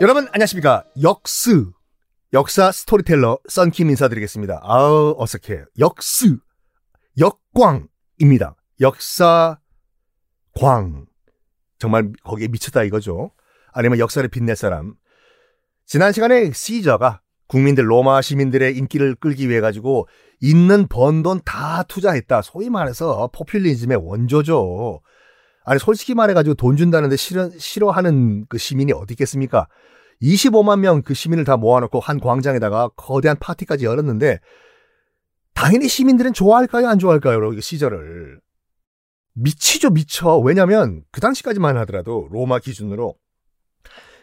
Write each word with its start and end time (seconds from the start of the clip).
여러분 0.00 0.28
안녕하십니까 0.32 0.84
역스 1.02 1.70
역사 2.32 2.70
스토리텔러 2.70 3.38
썬킴 3.48 3.90
인사드리겠습니다. 3.90 4.60
아우 4.62 5.14
어색해 5.18 5.64
역스 5.78 6.36
역광입니다. 7.18 8.54
역사 8.80 9.58
광 10.54 11.06
정말 11.78 12.12
거기에 12.22 12.48
미쳤다 12.48 12.84
이거죠. 12.84 13.32
아니면 13.72 13.98
역사를 13.98 14.26
빛낼 14.28 14.56
사람. 14.56 14.94
지난 15.86 16.12
시간에 16.12 16.52
시저가 16.52 17.22
국민들 17.48 17.90
로마 17.90 18.20
시민들의 18.20 18.76
인기를 18.76 19.14
끌기 19.16 19.48
위해 19.48 19.60
가지고 19.60 20.06
있는 20.40 20.86
번 20.86 21.22
돈 21.22 21.40
다 21.44 21.82
투자했다. 21.84 22.42
소위 22.42 22.68
말해서 22.70 23.30
포퓰리즘의 23.32 23.96
원조죠. 23.96 25.00
아니 25.68 25.78
솔직히 25.78 26.14
말해가지고 26.14 26.54
돈 26.54 26.78
준다는데 26.78 27.16
싫어, 27.16 27.50
싫어하는 27.50 28.46
그 28.48 28.56
시민이 28.56 28.92
어디 28.92 29.12
있겠습니까? 29.12 29.68
25만 30.22 30.80
명 30.80 31.02
그 31.02 31.12
시민을 31.12 31.44
다 31.44 31.58
모아놓고 31.58 32.00
한 32.00 32.18
광장에다가 32.20 32.88
거대한 32.96 33.36
파티까지 33.38 33.84
열었는데 33.84 34.40
당연히 35.52 35.86
시민들은 35.88 36.32
좋아할까요 36.32 36.88
안 36.88 36.98
좋아할까요? 36.98 37.52
이 37.52 37.60
시절을 37.60 38.40
미치죠 39.34 39.90
미쳐 39.90 40.38
왜냐면 40.38 41.02
그 41.12 41.20
당시까지만 41.20 41.76
하더라도 41.78 42.28
로마 42.32 42.60
기준으로 42.60 43.16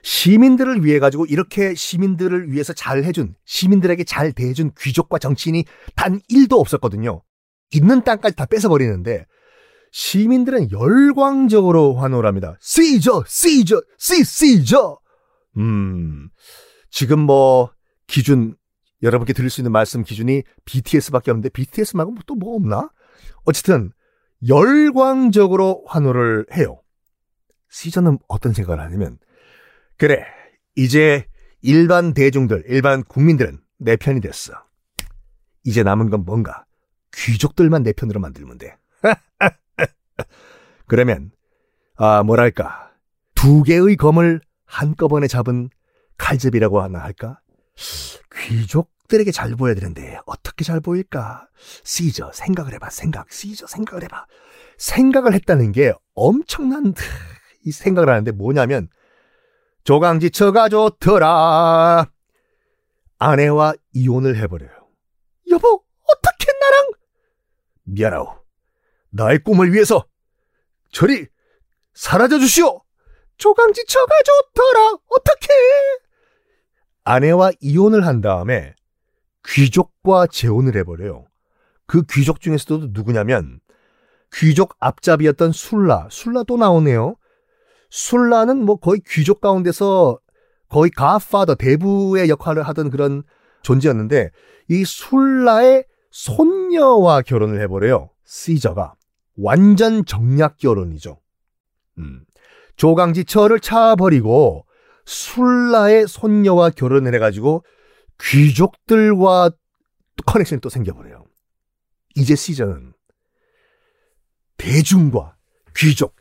시민들을 0.01 0.83
위해 0.83 0.97
가지고 0.97 1.27
이렇게 1.27 1.75
시민들을 1.75 2.51
위해서 2.51 2.73
잘 2.73 3.03
해준 3.03 3.35
시민들에게 3.45 4.03
잘 4.03 4.33
대해준 4.33 4.71
귀족과 4.79 5.19
정치인이 5.19 5.63
단 5.95 6.19
1도 6.31 6.59
없었거든요. 6.59 7.21
있는 7.71 8.03
땅까지 8.03 8.35
다 8.35 8.47
뺏어버리는데 8.47 9.25
시민들은 9.99 10.71
열광적으로 10.71 11.93
환호를 11.95 12.27
합니다. 12.27 12.57
시저, 12.59 13.23
시저, 13.25 13.81
시, 13.97 14.25
시저. 14.25 14.99
음, 15.55 16.27
지금 16.91 17.21
뭐 17.21 17.71
기준 18.05 18.57
여러분께 19.03 19.31
드릴 19.31 19.49
수 19.49 19.61
있는 19.61 19.71
말씀 19.71 20.03
기준이 20.03 20.43
BTS밖에 20.65 21.31
없는데 21.31 21.47
BTS 21.47 21.95
말고 21.95 22.15
또 22.27 22.35
뭐 22.35 22.57
없나? 22.57 22.89
어쨌든 23.45 23.93
열광적으로 24.45 25.85
환호를 25.87 26.47
해요. 26.51 26.81
시저는 27.69 28.17
어떤 28.27 28.51
생각을 28.51 28.83
하냐면 28.83 29.17
그래 29.95 30.25
이제 30.75 31.25
일반 31.61 32.13
대중들, 32.13 32.65
일반 32.67 33.01
국민들은 33.05 33.59
내 33.79 33.95
편이 33.95 34.19
됐어. 34.19 34.51
이제 35.63 35.83
남은 35.83 36.09
건 36.09 36.25
뭔가 36.25 36.65
귀족들만 37.13 37.83
내 37.83 37.93
편으로 37.93 38.19
만들면 38.19 38.57
돼. 38.57 38.75
그러면 40.87 41.31
아 41.95 42.23
뭐랄까. 42.23 42.91
두 43.35 43.63
개의 43.63 43.95
검을 43.95 44.41
한꺼번에 44.65 45.27
잡은 45.27 45.69
칼집이라고 46.17 46.81
하나 46.81 46.99
할까? 46.99 47.39
귀족들에게 48.33 49.31
잘 49.31 49.55
보여야 49.55 49.75
되는데 49.75 50.19
어떻게 50.25 50.63
잘 50.63 50.79
보일까? 50.79 51.47
시저 51.83 52.31
생각을 52.33 52.73
해봐 52.73 52.89
생각. 52.89 53.31
시저 53.31 53.67
생각을 53.67 54.03
해봐. 54.03 54.25
생각을 54.77 55.33
했다는 55.33 55.71
게 55.71 55.93
엄청난 56.13 56.93
이 57.65 57.71
생각을 57.71 58.09
하는데 58.09 58.31
뭐냐면 58.31 58.89
조강지처가 59.83 60.69
좋더라. 60.69 62.07
아내와 63.19 63.73
이혼을 63.93 64.35
해버려요. 64.37 64.71
여보 65.51 65.83
어떻게 66.03 66.51
나랑? 66.59 66.91
미안하오 67.83 68.44
나의 69.15 69.39
꿈을 69.39 69.71
위해서 69.73 70.05
저리 70.91 71.25
사라져 71.93 72.37
주시오 72.37 72.81
조강지처가 73.37 74.13
좋더라. 74.25 74.97
어떻게? 75.09 75.47
아내와 77.05 77.51
이혼을 77.61 78.05
한 78.05 78.19
다음에 78.19 78.75
귀족과 79.47 80.27
재혼을 80.27 80.75
해버려요. 80.75 81.25
그 81.85 82.03
귀족 82.09 82.41
중에서도 82.41 82.89
누구냐면 82.91 83.59
귀족 84.33 84.75
앞잡이였던 84.79 85.53
술라. 85.53 86.09
술라 86.11 86.43
또 86.43 86.57
나오네요. 86.57 87.15
술라는 87.89 88.65
뭐 88.65 88.77
거의 88.77 89.01
귀족 89.07 89.39
가운데서 89.39 90.19
거의 90.67 90.91
가파더 90.91 91.55
대부의 91.55 92.29
역할을 92.29 92.63
하던 92.63 92.89
그런 92.89 93.23
존재였는데 93.61 94.31
이 94.69 94.83
술라의 94.83 95.85
손녀와 96.11 97.21
결혼을 97.21 97.61
해버려요. 97.61 98.09
시저가 98.25 98.95
완전 99.37 100.05
정략 100.05 100.57
결혼이죠. 100.57 101.19
음. 101.97 102.25
조강지 102.75 103.25
처를 103.25 103.59
차버리고 103.59 104.65
술라의 105.05 106.07
손녀와 106.07 106.71
결혼을 106.71 107.13
해가지고 107.15 107.63
귀족들과 108.19 109.51
커넥션이 110.25 110.61
또 110.61 110.69
생겨버려요. 110.69 111.25
이제 112.15 112.35
시즌은 112.35 112.93
대중과 114.57 115.35
귀족 115.75 116.15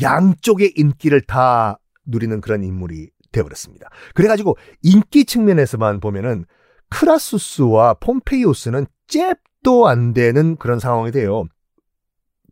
양쪽의 0.00 0.74
인기를 0.76 1.22
다 1.22 1.78
누리는 2.04 2.40
그런 2.40 2.62
인물이 2.62 3.10
되어버렸습니다. 3.32 3.88
그래가지고 4.14 4.56
인기 4.82 5.24
측면에서만 5.24 6.00
보면은 6.00 6.44
크라수스와 6.90 7.94
폼페이오스는 7.94 8.86
잽도 9.06 9.88
안 9.88 10.12
되는 10.12 10.56
그런 10.56 10.78
상황이 10.78 11.10
돼요. 11.10 11.44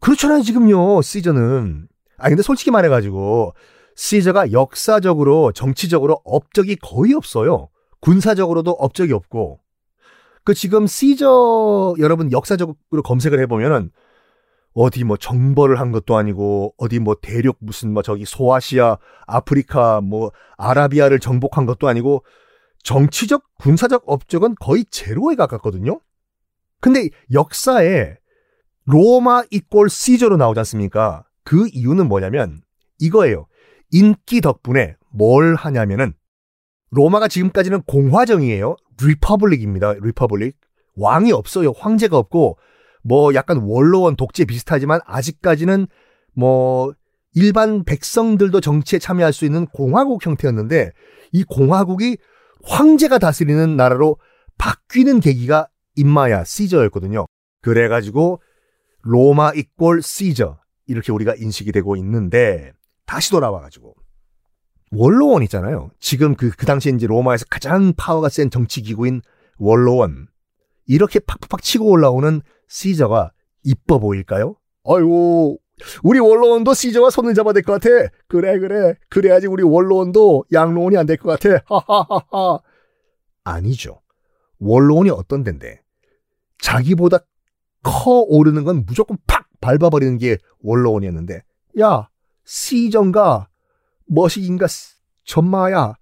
그렇잖아요, 0.00 0.42
지금요, 0.42 1.02
시즌은. 1.02 1.88
아 2.18 2.28
근데 2.28 2.42
솔직히 2.42 2.70
말해가지고 2.70 3.54
시저가 3.94 4.52
역사적으로 4.52 5.52
정치적으로 5.52 6.20
업적이 6.24 6.76
거의 6.76 7.14
없어요. 7.14 7.68
군사적으로도 8.00 8.72
업적이 8.72 9.12
없고 9.12 9.60
그 10.44 10.54
지금 10.54 10.86
시저 10.86 11.94
여러분 11.98 12.30
역사적으로 12.32 13.02
검색을 13.04 13.40
해보면은 13.40 13.90
어디 14.74 15.02
뭐 15.04 15.16
정벌을 15.16 15.80
한 15.80 15.90
것도 15.90 16.16
아니고 16.16 16.74
어디 16.76 17.00
뭐 17.00 17.16
대륙 17.20 17.56
무슨 17.58 17.92
뭐 17.92 18.02
저기 18.02 18.24
소아시아 18.24 18.98
아프리카 19.26 20.00
뭐 20.00 20.30
아라비아를 20.56 21.18
정복한 21.18 21.66
것도 21.66 21.88
아니고 21.88 22.24
정치적 22.84 23.42
군사적 23.58 24.04
업적은 24.06 24.54
거의 24.60 24.84
제로에 24.90 25.34
가깝거든요. 25.34 26.00
근데 26.80 27.08
역사에 27.32 28.16
로마 28.90 29.42
equal 29.50 29.90
시저로 29.90 30.38
나오지 30.38 30.60
않습니까? 30.60 31.24
그 31.44 31.68
이유는 31.70 32.08
뭐냐면 32.08 32.62
이거예요. 32.98 33.46
인기 33.90 34.40
덕분에 34.40 34.96
뭘 35.12 35.54
하냐면은 35.54 36.14
로마가 36.90 37.28
지금까지는 37.28 37.82
공화정이에요. 37.82 38.76
Republic입니다. 39.02 39.92
Republic. 40.00 40.56
왕이 40.96 41.32
없어요. 41.32 41.72
황제가 41.76 42.16
없고 42.16 42.56
뭐 43.02 43.34
약간 43.34 43.58
원로원 43.58 44.16
독재 44.16 44.46
비슷하지만 44.46 45.00
아직까지는 45.04 45.86
뭐 46.34 46.94
일반 47.34 47.84
백성들도 47.84 48.62
정치에 48.62 48.98
참여할 48.98 49.34
수 49.34 49.44
있는 49.44 49.66
공화국 49.66 50.24
형태였는데 50.24 50.92
이 51.32 51.44
공화국이 51.44 52.16
황제가 52.64 53.18
다스리는 53.18 53.76
나라로 53.76 54.16
바뀌는 54.56 55.20
계기가 55.20 55.68
임마야 55.94 56.44
시저였거든요. 56.44 57.26
그래가지고 57.60 58.40
로마 59.02 59.52
이꼴 59.54 60.02
시저 60.02 60.58
이렇게 60.86 61.12
우리가 61.12 61.34
인식이 61.34 61.72
되고 61.72 61.96
있는데 61.96 62.72
다시 63.06 63.30
돌아와 63.30 63.60
가지고 63.60 63.94
원로원 64.90 65.42
있잖아요. 65.44 65.90
지금 66.00 66.34
그, 66.34 66.50
그 66.50 66.64
당시에 66.66 66.92
이제 66.92 67.06
로마에서 67.06 67.44
가장 67.50 67.92
파워가 67.96 68.28
센 68.30 68.50
정치 68.50 68.80
기구인 68.82 69.20
원로원. 69.58 70.28
이렇게 70.86 71.18
팍팍팍 71.20 71.60
치고 71.62 71.84
올라오는 71.90 72.40
시저가 72.68 73.32
이뻐 73.64 73.98
보일까요? 73.98 74.56
아이고, 74.86 75.58
우리 76.02 76.18
원로원도 76.18 76.72
시저와 76.72 77.10
손을 77.10 77.34
잡아야 77.34 77.52
될 77.52 77.62
것 77.62 77.74
같아. 77.78 78.08
그래, 78.28 78.58
그래. 78.58 78.94
그래야지 79.10 79.46
우리 79.46 79.62
원로원도 79.62 80.46
양로원이 80.52 80.96
안 80.96 81.04
될 81.06 81.18
것 81.18 81.38
같아. 81.38 81.62
하하하하. 81.66 82.60
아니죠. 83.44 84.00
원로원이 84.58 85.10
어떤 85.10 85.44
데인데, 85.44 85.82
자기보다 86.62 87.18
커 87.82 88.20
오르는 88.20 88.64
건 88.64 88.84
무조건 88.86 89.16
팍 89.26 89.46
밟아버리는 89.60 90.16
게 90.18 90.38
원로원이었는데, 90.60 91.42
야, 91.80 92.08
시정가, 92.44 93.48
머시인가, 94.06 94.66
전마야, 95.24 95.94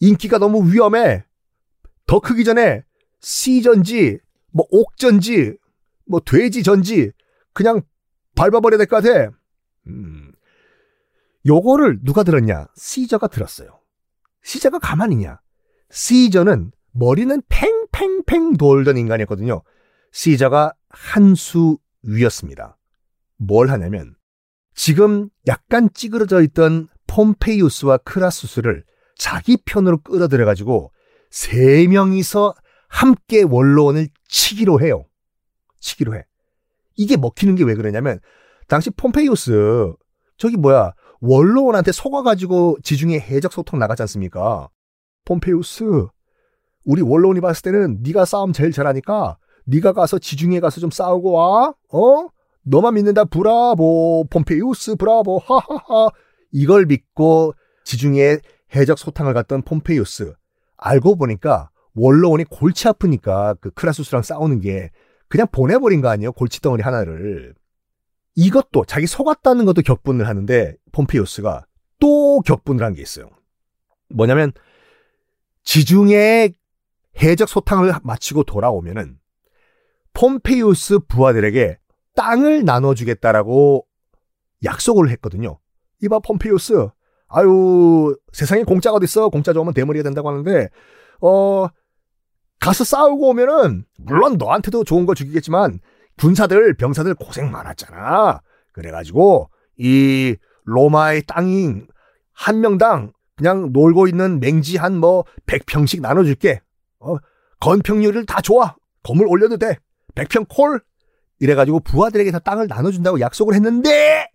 인기가 0.00 0.38
너무 0.38 0.70
위험해. 0.72 1.24
더 2.06 2.20
크기 2.20 2.44
전에 2.44 2.84
시전지, 3.20 4.18
뭐 4.52 4.66
옥전지, 4.70 5.56
뭐 6.06 6.20
돼지전지, 6.20 7.12
그냥 7.52 7.82
밟아버려야 8.34 8.78
될 8.78 8.86
것 8.86 9.02
같아. 9.02 9.30
음. 9.86 10.32
요거를 11.46 12.00
누가 12.04 12.22
들었냐? 12.22 12.66
시저가 12.76 13.28
들었어요. 13.28 13.80
시저가 14.42 14.78
가만히냐? 14.78 15.40
시저는 15.90 16.72
머리는 16.92 17.42
팽팽팽 17.48 18.56
돌던 18.56 18.96
인간이었거든요. 18.98 19.62
시저가 20.12 20.72
한 20.88 21.34
수 21.34 21.78
위였습니다. 22.02 22.76
뭘 23.36 23.70
하냐면 23.70 24.14
지금 24.74 25.28
약간 25.46 25.88
찌그러져 25.92 26.42
있던 26.42 26.88
폼페이우스와 27.06 27.98
크라수스를 27.98 28.84
자기 29.16 29.56
편으로 29.64 29.98
끌어들여 29.98 30.44
가지고 30.44 30.92
세 31.30 31.86
명이서 31.88 32.54
함께 32.88 33.42
원로원을 33.42 34.08
치기로 34.28 34.80
해요. 34.80 35.04
치기로 35.80 36.14
해. 36.16 36.24
이게 36.96 37.16
먹히는 37.16 37.54
게 37.56 37.64
왜 37.64 37.74
그러냐면 37.74 38.20
당시 38.68 38.90
폼페이우스 38.90 39.92
저기 40.36 40.56
뭐야 40.56 40.94
원로원한테 41.20 41.92
속아가지고 41.92 42.78
지중해 42.82 43.18
해적 43.20 43.52
소통 43.52 43.78
나가지 43.78 44.02
않습니까? 44.02 44.68
폼페이우스 45.26 46.06
우리 46.84 47.02
원로원이 47.02 47.40
봤을 47.40 47.62
때는 47.62 47.98
네가 48.02 48.24
싸움 48.24 48.52
제일 48.52 48.72
잘하니까 48.72 49.38
네가 49.70 49.92
가서 49.92 50.18
지중해 50.18 50.60
가서 50.60 50.80
좀 50.80 50.90
싸우고 50.90 51.32
와. 51.32 51.74
어? 51.92 52.28
너만 52.62 52.94
믿는다. 52.94 53.24
브라보. 53.24 54.26
폼페이우스 54.30 54.96
브라보. 54.96 55.38
하하하. 55.38 56.10
이걸 56.52 56.86
믿고 56.86 57.54
지중해 57.84 58.38
해적 58.74 58.98
소탕을 58.98 59.32
갔던 59.34 59.62
폼페이우스. 59.62 60.34
알고 60.76 61.16
보니까 61.16 61.70
원로원이 61.94 62.44
골치 62.44 62.88
아프니까 62.88 63.54
그 63.60 63.70
크라수스랑 63.70 64.22
싸우는 64.22 64.60
게 64.60 64.90
그냥 65.28 65.46
보내버린 65.52 66.00
거 66.00 66.08
아니에요? 66.08 66.32
골치덩어리 66.32 66.82
하나를. 66.82 67.54
이것도 68.34 68.84
자기 68.86 69.06
속았다는 69.06 69.64
것도 69.66 69.82
격분을 69.82 70.26
하는데 70.26 70.74
폼페이우스가 70.92 71.66
또 71.98 72.40
격분을 72.40 72.84
한 72.84 72.94
게 72.94 73.02
있어요. 73.02 73.28
뭐냐면 74.08 74.52
지중해 75.64 76.52
해적 77.22 77.48
소탕을 77.48 77.92
마치고 78.02 78.44
돌아오면은 78.44 79.18
폼페이우스 80.14 81.00
부하들에게 81.08 81.78
땅을 82.14 82.64
나눠주겠다라고 82.64 83.86
약속을 84.64 85.10
했거든요. 85.10 85.58
이봐 86.02 86.18
폼페이우스, 86.20 86.88
아유 87.28 88.16
세상에 88.32 88.64
공짜가 88.64 88.96
어딨어? 88.96 89.28
공짜 89.28 89.52
좋으면 89.52 89.72
대머리가 89.74 90.02
된다고 90.02 90.28
하는데 90.30 90.68
어 91.22 91.66
가서 92.58 92.84
싸우고 92.84 93.30
오면은 93.30 93.84
물론 93.98 94.36
너한테도 94.36 94.84
좋은 94.84 95.06
거 95.06 95.14
주기겠지만 95.14 95.80
군사들 96.18 96.76
병사들 96.76 97.14
고생 97.14 97.50
많았잖아. 97.50 98.40
그래가지고 98.72 99.48
이 99.78 100.36
로마의 100.64 101.22
땅이 101.26 101.82
한 102.32 102.60
명당 102.60 103.12
그냥 103.36 103.72
놀고 103.72 104.06
있는 104.06 104.40
맹지 104.40 104.76
한 104.76 104.94
뭐 104.96 105.24
100평씩 105.46 106.00
나눠줄게. 106.02 106.60
어, 106.98 107.16
건평률을 107.60 108.26
다 108.26 108.42
좋아. 108.42 108.76
건물 109.02 109.26
올려도 109.28 109.56
돼. 109.56 109.78
100평 110.14 110.46
콜. 110.48 110.80
이래가지고 111.38 111.80
부하들에게 111.80 112.30
다 112.32 112.38
땅을 112.38 112.66
나눠준다고 112.68 113.20
약속을 113.20 113.54
했는데 113.54 114.26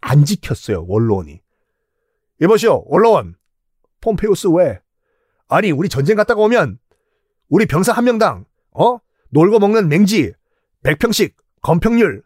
안 0.00 0.24
지켰어요. 0.24 0.84
원로원이. 0.88 1.40
이보시오. 2.40 2.84
원로원. 2.86 3.36
폼페우스 4.00 4.48
왜? 4.48 4.80
아니 5.48 5.70
우리 5.70 5.88
전쟁 5.88 6.16
갔다가 6.16 6.40
오면 6.42 6.78
우리 7.48 7.66
병사 7.66 7.92
한 7.92 8.04
명당 8.04 8.44
어? 8.72 8.98
놀고 9.30 9.58
먹는 9.58 9.88
맹지 9.88 10.32
100평씩 10.84 11.34
건평률 11.62 12.22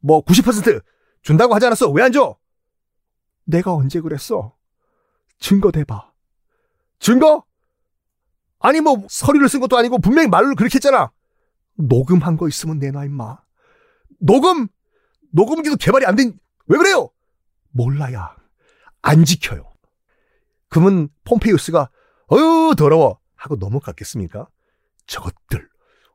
뭐 0.00 0.22
90% 0.24 0.82
준다고 1.22 1.54
하지 1.54 1.66
않았어? 1.66 1.90
왜 1.90 2.02
안 2.02 2.12
줘? 2.12 2.36
내가 3.44 3.72
언제 3.74 4.00
그랬어? 4.00 4.54
증거 5.38 5.70
대봐. 5.70 6.12
증거? 6.98 7.44
아니 8.58 8.80
뭐 8.80 9.04
서류를 9.08 9.48
쓴 9.48 9.60
것도 9.60 9.76
아니고 9.78 9.98
분명히 9.98 10.28
말로 10.28 10.54
그렇게 10.54 10.76
했잖아. 10.76 11.10
녹음한 11.76 12.36
거 12.36 12.48
있으면 12.48 12.78
내놔 12.78 13.04
임마. 13.04 13.38
녹음 14.20 14.68
녹음기도 15.32 15.76
개발이 15.76 16.06
안 16.06 16.16
된 16.16 16.38
왜 16.66 16.78
그래요? 16.78 17.10
몰라야 17.72 18.34
안 19.02 19.24
지켜요. 19.26 19.70
그러면 20.70 21.10
폼페이우스가 21.24 21.90
어유 22.32 22.74
더러워 22.78 23.18
하고 23.36 23.56
넘어갔겠습니까? 23.56 24.48
저것들 25.06 25.68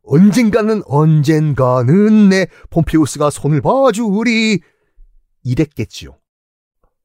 언젠가는 0.04 0.82
언젠가는 0.88 2.30
내 2.30 2.48
폼페이우스가 2.72 3.30
손을 3.30 3.62
봐주리 3.62 4.60
이랬겠지요. 5.44 6.18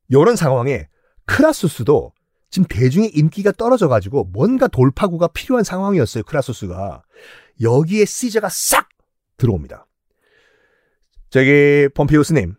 이런 0.08 0.36
상황에 0.36 0.88
크라수스도 1.26 2.13
지금 2.54 2.68
대중의 2.68 3.10
인기가 3.14 3.50
떨어져가지고 3.50 4.28
뭔가 4.32 4.68
돌파구가 4.68 5.26
필요한 5.26 5.64
상황이었어요. 5.64 6.22
크라수스가 6.22 7.02
여기에 7.60 8.04
시저가 8.04 8.48
싹 8.48 8.88
들어옵니다. 9.38 9.88
저기 11.30 11.88
폼페이우스님, 11.96 12.54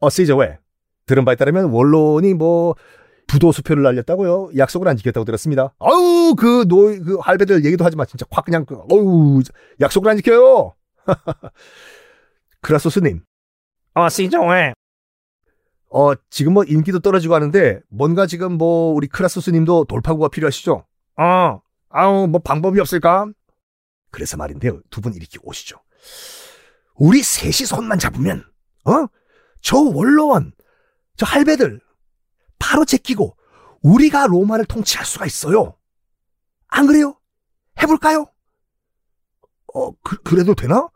어 0.00 0.10
시저 0.10 0.36
왜? 0.36 0.58
들은 1.06 1.24
바에 1.24 1.36
따르면 1.36 1.70
원론이 1.70 2.34
뭐 2.34 2.74
부도 3.26 3.50
수표를 3.50 3.82
날렸다고요? 3.82 4.50
약속을 4.58 4.88
안 4.88 4.98
지켰다고 4.98 5.24
들었습니다. 5.24 5.72
아우 5.78 6.34
그노그 6.34 7.16
할배들 7.22 7.64
얘기도 7.64 7.82
하지 7.86 7.96
마 7.96 8.04
진짜 8.04 8.26
확 8.30 8.44
그냥 8.44 8.66
그 8.66 8.76
어우 8.90 9.40
약속을 9.80 10.10
안 10.10 10.18
지켜요. 10.18 10.74
크라소스님. 12.60 13.22
어, 13.94 14.06
시종회. 14.10 14.74
어 15.96 16.12
지금 16.28 16.54
뭐 16.54 16.64
인기도 16.64 16.98
떨어지고 16.98 17.34
하는데 17.36 17.80
뭔가 17.88 18.26
지금 18.26 18.58
뭐 18.58 18.92
우리 18.94 19.06
크라소스님도 19.06 19.84
돌파구가 19.84 20.28
필요하시죠? 20.28 20.84
어, 21.16 21.60
아우, 21.88 22.26
뭐 22.26 22.40
방법이 22.42 22.80
없을까? 22.80 23.26
그래서 24.10 24.36
말인데요. 24.36 24.80
두 24.90 25.00
분 25.00 25.14
이렇게 25.14 25.38
오시죠. 25.42 25.76
우리 26.96 27.22
셋이 27.22 27.66
손만 27.66 27.98
잡으면 28.00 28.44
어? 28.84 29.06
저 29.60 29.78
원로원, 29.78 30.52
저 31.16 31.26
할배들 31.26 31.80
바로 32.58 32.84
제끼고 32.84 33.36
우리가 33.82 34.26
로마를 34.26 34.64
통치할 34.64 35.06
수가 35.06 35.26
있어요. 35.26 35.76
안 36.66 36.86
그래요? 36.88 37.14
해볼까요? 37.80 38.26
어, 39.74 39.92
그, 40.02 40.34
래도 40.34 40.54
되나? 40.54 40.88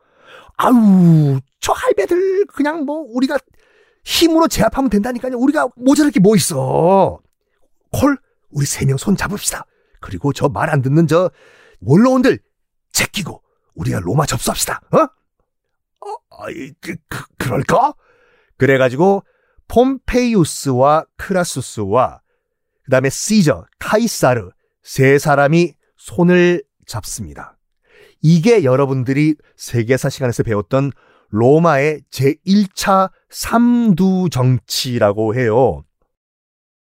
아유, 0.57 1.41
저 1.61 1.73
할배들 1.73 2.47
그냥 2.47 2.85
뭐 2.85 3.05
우리가 3.09 3.39
힘으로 4.05 4.49
제압하면 4.49 4.91
된다니까요. 4.91 5.37
우리가 5.37 5.69
모자랄 5.77 6.11
게 6.13 6.21
뭐 6.21 6.37
있어. 6.37 7.21
콜, 7.93 8.19
우리 8.51 8.67
세 8.67 8.85
명 8.87 8.97
손 8.97 9.17
잡읍시다. 9.17 9.65
그리고 10.01 10.33
저 10.33 10.49
말 10.49 10.71
안 10.71 10.83
듣는 10.83 11.07
저 11.07 11.31
원로원들 11.81 12.39
제끼고 12.93 13.43
우리가 13.75 14.01
로마 14.01 14.27
접수합시다. 14.27 14.81
어? 14.93 14.99
어, 14.99 16.17
아이, 16.43 16.73
그, 16.81 16.97
그, 17.09 17.25
그럴까? 17.39 17.95
그래가지고 18.57 19.25
폼페이우스와 19.69 21.05
크라수스와 21.17 22.21
그 22.85 22.91
다음에 22.91 23.11
시저, 23.11 23.67
카이사르 23.79 24.51
세 24.83 25.19
사람이 25.19 25.75
손을 25.97 26.63
잡습니다. 26.87 27.59
이게 28.23 28.65
여러분들이 28.65 29.37
세계사 29.57 30.09
시간에서 30.09 30.43
배웠던 30.43 30.93
로마의 31.31 32.03
제1차 32.11 33.11
삼두 33.31 34.29
정치라고 34.31 35.35
해요. 35.35 35.85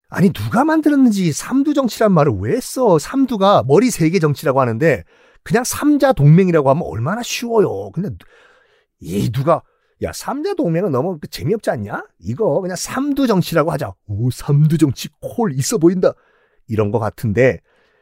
아니 0.09 0.31
누가 0.31 0.63
만들었는지 0.63 1.31
삼두 1.31 1.73
정치란 1.73 2.11
말을 2.11 2.33
왜 2.39 2.59
써? 2.59 2.97
삼두가 2.97 3.63
머리 3.67 3.91
세 3.91 4.09
개 4.09 4.19
정치라고 4.19 4.59
하는데 4.59 5.03
그냥 5.43 5.63
삼자 5.63 6.13
동맹이라고 6.13 6.69
하면 6.69 6.83
얼마나 6.85 7.21
쉬워요. 7.21 7.91
근데 7.91 8.09
이 8.99 9.31
누가 9.31 9.61
야 10.01 10.11
삼자 10.13 10.55
동맹은 10.55 10.91
너무 10.91 11.19
재미없지 11.29 11.69
않냐? 11.69 12.03
이거 12.19 12.61
그냥 12.61 12.75
삼두 12.75 13.27
정치라고 13.27 13.71
하자. 13.71 13.93
오 14.07 14.31
삼두 14.31 14.77
정치 14.77 15.09
콜 15.21 15.53
있어 15.53 15.77
보인다. 15.77 16.13
이런 16.67 16.91
것 16.91 16.99
같은데 16.99 17.59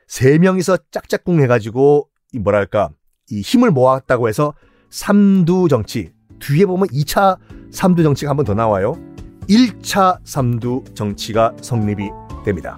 세 0.08 0.38
명이서 0.38 0.78
짝짝꿍 0.92 1.42
해가지고 1.42 2.08
이 2.34 2.40
뭐랄까 2.40 2.90
이 3.30 3.42
힘을 3.42 3.72
모았다고 3.72 4.30
해서 4.30 4.54
삼두 4.90 5.68
정치 5.70 6.14
뒤에 6.40 6.66
보면 6.66 6.88
2차 6.90 7.38
삼두 7.72 8.04
정치가 8.04 8.30
한 8.32 8.38
번 8.38 8.46
더 8.46 8.54
나와요. 8.54 8.98
1차 9.50 10.20
삼두 10.24 10.84
정치가 10.94 11.54
성립이 11.62 12.10
됩니다. 12.46 12.78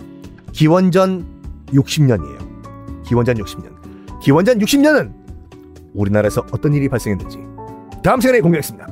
기원전 0.52 1.26
60년이에요. 1.68 3.04
기원전 3.06 3.36
60년. 3.38 4.20
기원전 4.22 4.60
60년은 4.60 5.14
우리나라에서 5.94 6.46
어떤 6.52 6.74
일이 6.74 6.88
발생했는지 6.90 7.40
다음 8.04 8.22
시간에 8.22 8.40
공개하겠습니다. 8.42 8.88